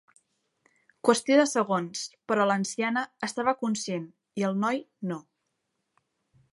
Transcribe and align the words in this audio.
Qüestió 1.09 1.37
de 1.41 1.45
segons, 1.51 2.01
però 2.31 2.47
l'anciana 2.53 3.05
estava 3.31 3.55
conscient 3.63 4.11
i 4.43 4.49
el 4.51 4.61
noi 4.65 4.85
no. 5.13 5.23